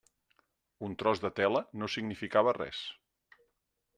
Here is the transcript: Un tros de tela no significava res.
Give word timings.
Un 0.87 0.95
tros 1.01 1.21
de 1.25 1.31
tela 1.41 1.61
no 1.83 1.91
significava 1.97 2.57
res. 2.61 2.83